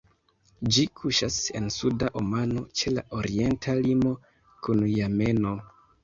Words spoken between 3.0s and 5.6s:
orienta limo kun Jemeno.